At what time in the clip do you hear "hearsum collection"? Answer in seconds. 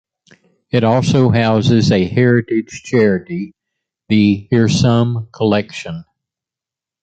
4.51-6.05